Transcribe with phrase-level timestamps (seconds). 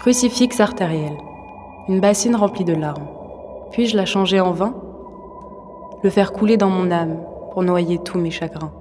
[0.00, 1.12] Crucifix artériel.
[1.86, 3.06] Une bassine remplie de larmes.
[3.70, 4.72] Puis-je la changer en vin?
[6.02, 7.18] Le faire couler dans mon âme
[7.52, 8.72] pour noyer tous mes chagrins.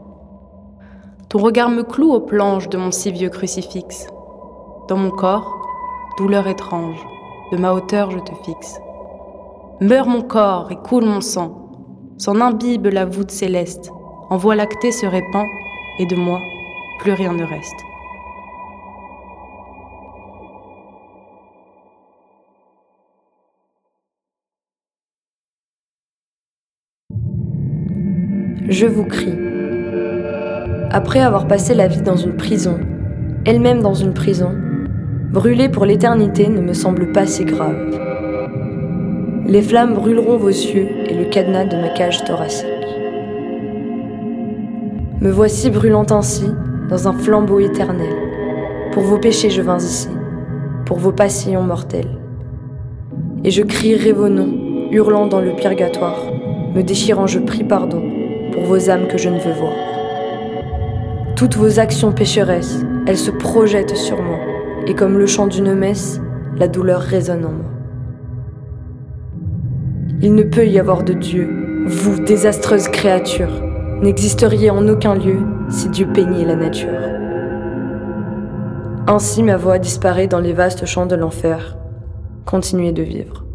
[1.27, 4.07] Ton regard me cloue aux planches de mon si vieux crucifix.
[4.87, 5.57] Dans mon corps,
[6.17, 7.05] douleur étrange,
[7.51, 8.79] de ma hauteur je te fixe.
[9.81, 11.67] Meurt mon corps et coule mon sang,
[12.17, 13.91] s'en imbibe la voûte céleste,
[14.29, 15.45] en voie lactée se répand,
[15.99, 16.39] et de moi,
[16.99, 17.88] plus rien ne reste.
[28.67, 29.37] Je vous crie.
[30.91, 32.77] Après avoir passé la vie dans une prison,
[33.45, 34.51] elle-même dans une prison,
[35.31, 37.97] brûler pour l'éternité ne me semble pas si grave.
[39.47, 42.67] Les flammes brûleront vos cieux et le cadenas de ma cage thoracique.
[45.21, 46.45] Me voici brûlant ainsi
[46.89, 48.13] dans un flambeau éternel.
[48.91, 50.09] Pour vos péchés je vins ici,
[50.85, 52.17] pour vos passions mortelles.
[53.45, 56.25] Et je crierai vos noms, hurlant dans le purgatoire,
[56.75, 58.18] me déchirant je prie pardon
[58.51, 59.73] pour vos âmes que je ne veux voir.
[61.35, 64.39] Toutes vos actions pécheresses, elles se projettent sur moi,
[64.87, 66.19] et comme le chant d'une messe,
[66.57, 67.71] la douleur résonne en moi.
[70.21, 73.63] Il ne peut y avoir de Dieu, vous, désastreuse créature,
[74.01, 75.39] n'existeriez en aucun lieu
[75.69, 76.89] si Dieu peignait la nature.
[79.07, 81.77] Ainsi ma voix disparaît dans les vastes champs de l'enfer.
[82.45, 83.48] Continuez de vivre.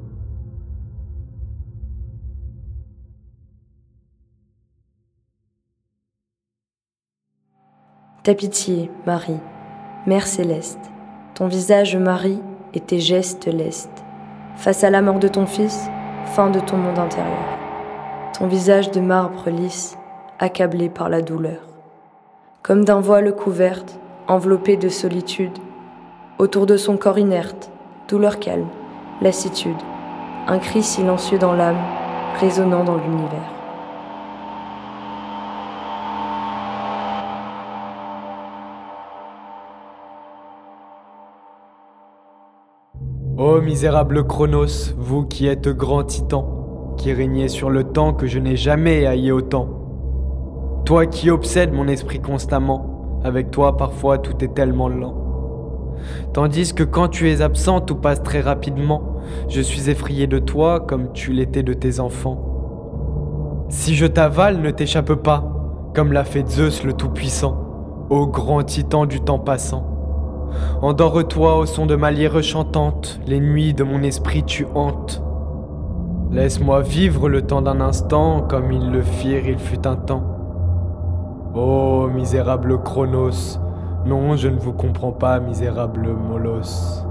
[8.25, 9.39] Ta pitié, Marie,
[10.07, 10.81] Mère céleste,
[11.35, 12.41] ton visage, Marie,
[12.73, 14.03] et tes gestes lestes.
[14.57, 15.91] Face à la mort de ton fils,
[16.35, 17.59] fin de ton monde intérieur.
[18.33, 19.99] Ton visage de marbre lisse,
[20.39, 21.61] accablé par la douleur.
[22.63, 25.59] Comme d'un voile couverte, enveloppé de solitude,
[26.39, 27.71] autour de son corps inerte,
[28.09, 28.69] douleur calme,
[29.21, 29.77] lassitude,
[30.47, 31.77] un cri silencieux dans l'âme,
[32.41, 33.54] résonnant dans l'univers.
[43.37, 48.39] Ô misérable Chronos, vous qui êtes grand titan, qui régnez sur le temps que je
[48.39, 49.67] n'ai jamais haï autant.
[50.85, 55.17] Toi qui obsèdes mon esprit constamment, avec toi parfois tout est tellement lent.
[56.33, 59.17] Tandis que quand tu es absent, tout passe très rapidement.
[59.49, 63.67] Je suis effrayé de toi comme tu l'étais de tes enfants.
[63.69, 69.07] Si je t'avale, ne t'échappe pas, comme l'a fait Zeus le Tout-Puissant, ô grand titan
[69.07, 69.94] du temps passant.
[70.83, 75.23] Endors-toi au son de ma lyre chantante, les nuits de mon esprit tu hantes.
[76.31, 80.25] Laisse-moi vivre le temps d'un instant, comme ils le firent il fut un temps.
[81.55, 83.61] Ô misérable Chronos,
[84.07, 87.07] non, je ne vous comprends pas, misérable Molos.